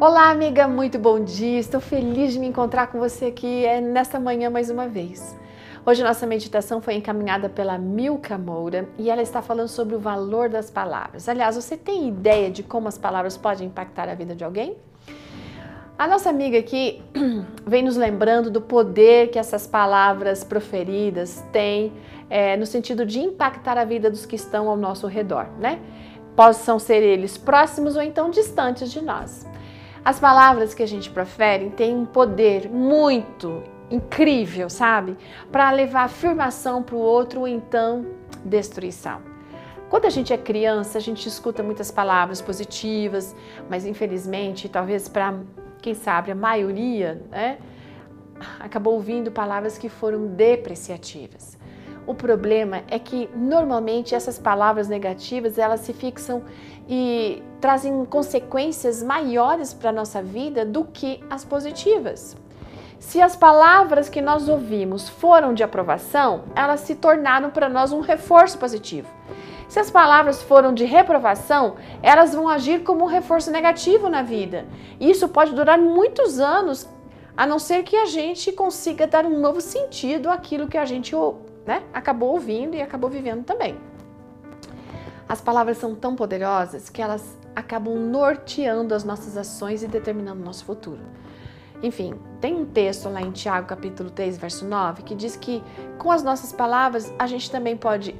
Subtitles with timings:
[0.00, 1.58] Olá, amiga, muito bom dia.
[1.58, 5.36] Estou feliz de me encontrar com você aqui é, nesta manhã mais uma vez.
[5.84, 10.48] Hoje nossa meditação foi encaminhada pela Milka Moura e ela está falando sobre o valor
[10.48, 11.28] das palavras.
[11.28, 14.76] Aliás, você tem ideia de como as palavras podem impactar a vida de alguém?
[15.98, 17.02] A nossa amiga aqui
[17.66, 21.92] vem nos lembrando do poder que essas palavras proferidas têm
[22.30, 25.80] é, no sentido de impactar a vida dos que estão ao nosso redor, né?
[26.36, 29.44] Possam ser eles próximos ou então distantes de nós.
[30.08, 35.18] As palavras que a gente profere têm um poder muito incrível, sabe?
[35.52, 38.06] Para levar afirmação para o outro ou então
[38.42, 39.20] destruição.
[39.90, 43.36] Quando a gente é criança, a gente escuta muitas palavras positivas,
[43.68, 45.40] mas infelizmente, talvez para
[45.82, 47.58] quem sabe a maioria, né,
[48.58, 51.58] acabou ouvindo palavras que foram depreciativas.
[52.08, 56.42] O problema é que normalmente essas palavras negativas elas se fixam
[56.88, 62.34] e trazem consequências maiores para a nossa vida do que as positivas.
[62.98, 68.00] Se as palavras que nós ouvimos foram de aprovação, elas se tornaram para nós um
[68.00, 69.08] reforço positivo.
[69.68, 74.64] Se as palavras foram de reprovação, elas vão agir como um reforço negativo na vida.
[74.98, 76.88] Isso pode durar muitos anos,
[77.36, 81.14] a não ser que a gente consiga dar um novo sentido àquilo que a gente
[81.68, 83.76] né, acabou ouvindo e acabou vivendo também.
[85.28, 90.44] As palavras são tão poderosas que elas acabam norteando as nossas ações e determinando o
[90.44, 91.02] nosso futuro.
[91.82, 95.62] Enfim, tem um texto lá em Tiago, capítulo 3, verso 9, que diz que
[95.98, 98.14] com as nossas palavras a gente também pode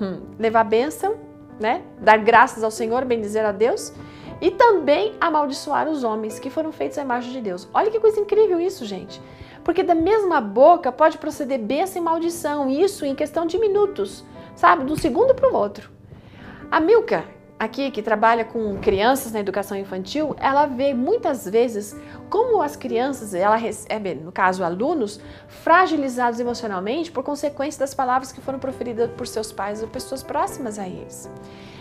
[0.00, 1.16] hum, levar bênção,
[1.58, 1.82] né?
[2.00, 3.92] Dar graças ao Senhor, bendizer a Deus
[4.40, 7.68] e também amaldiçoar os homens que foram feitos à imagem de Deus.
[7.74, 9.20] Olha que coisa incrível isso, gente.
[9.66, 14.84] Porque da mesma boca pode proceder bênção e maldição, isso em questão de minutos, sabe?
[14.84, 15.90] De um segundo para o outro.
[16.70, 17.24] A Milka,
[17.58, 21.96] aqui que trabalha com crianças na educação infantil, ela vê muitas vezes
[22.30, 28.40] como as crianças, ela recebe, no caso alunos, fragilizados emocionalmente por consequência das palavras que
[28.40, 31.28] foram proferidas por seus pais ou pessoas próximas a eles.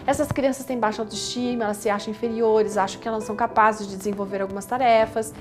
[0.07, 3.87] Essas crianças têm baixa autoestima, elas se acham inferiores, acham que elas não são capazes
[3.87, 5.33] de desenvolver algumas tarefas.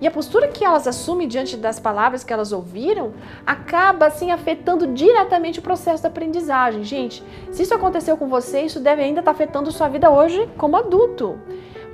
[0.00, 3.12] E a postura que elas assumem diante das palavras que elas ouviram
[3.46, 6.82] acaba assim afetando diretamente o processo da aprendizagem.
[6.82, 10.76] Gente, se isso aconteceu com você, isso deve ainda estar afetando sua vida hoje como
[10.76, 11.38] adulto.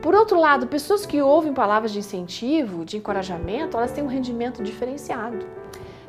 [0.01, 4.63] Por outro lado, pessoas que ouvem palavras de incentivo, de encorajamento, elas têm um rendimento
[4.63, 5.45] diferenciado.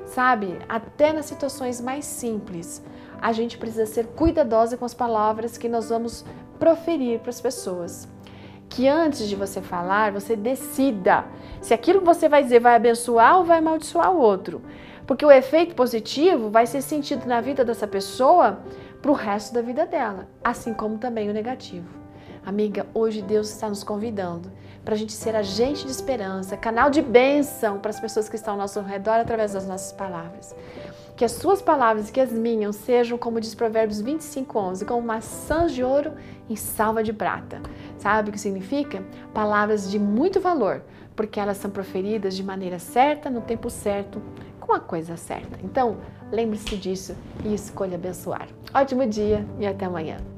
[0.05, 2.83] Sabe, até nas situações mais simples,
[3.19, 6.23] a gente precisa ser cuidadosa com as palavras que nós vamos
[6.59, 8.07] proferir para as pessoas.
[8.77, 11.25] Que antes de você falar, você decida
[11.59, 14.61] se aquilo que você vai dizer vai abençoar ou vai amaldiçoar o outro.
[15.07, 18.59] Porque o efeito positivo vai ser sentido na vida dessa pessoa
[19.01, 21.87] para o resto da vida dela, assim como também o negativo.
[22.47, 24.49] Amiga, hoje Deus está nos convidando
[24.85, 28.53] para a gente ser agente de esperança, canal de bênção para as pessoas que estão
[28.53, 30.55] ao nosso redor através das nossas palavras.
[31.17, 35.01] Que as suas palavras e que as minhas sejam, como diz Provérbios 25, 11, como
[35.01, 36.13] maçãs de ouro
[36.49, 37.61] em salva de prata.
[37.97, 39.03] Sabe o que significa?
[39.33, 40.83] Palavras de muito valor,
[41.17, 44.21] porque elas são proferidas de maneira certa, no tempo certo,
[44.57, 45.59] com a coisa certa.
[45.65, 45.97] Então,
[46.31, 48.47] lembre-se disso e escolha abençoar.
[48.73, 50.36] Ótimo dia e até amanhã.